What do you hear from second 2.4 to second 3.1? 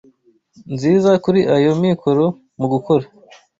mugukora